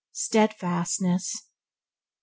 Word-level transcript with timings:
Steadfastness 0.13 1.31
3. 1.41 1.41